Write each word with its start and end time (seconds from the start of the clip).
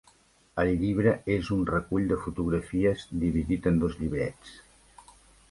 El 0.61 0.69
llibre 0.83 1.11
és 1.35 1.51
un 1.55 1.61
recull 1.71 2.07
de 2.13 2.17
fotografies, 2.23 3.05
dividit 3.27 3.71
en 3.75 3.79
dos 3.85 4.01
llibrets. 4.01 4.59